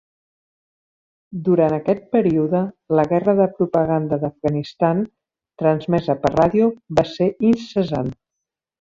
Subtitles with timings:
[1.49, 2.63] Durant aquest període,
[3.01, 5.07] la guerra de propaganda d'Afganistan,
[5.65, 8.15] transmesa per ràdio, va ser incessant.